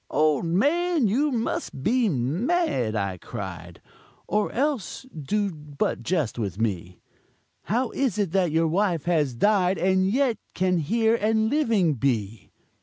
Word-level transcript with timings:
"Old 0.09 0.45
man, 0.45 1.07
you 1.07 1.29
must 1.31 1.83
be 1.83 2.09
mad!" 2.09 2.95
I 2.95 3.19
cried, 3.19 3.79
"Or 4.27 4.51
else 4.51 5.03
you 5.03 5.11
do 5.19 5.51
but 5.51 6.01
jest 6.01 6.39
with 6.39 6.59
me; 6.59 6.97
How 7.65 7.91
is 7.91 8.17
it 8.17 8.31
that 8.31 8.49
your 8.51 8.67
wife 8.67 9.05
has 9.05 9.35
died 9.35 9.77
And 9.77 10.07
yet 10.09 10.39
can 10.55 10.79
here 10.79 11.13
and 11.13 11.51
living 11.51 11.93
be? 11.93 12.49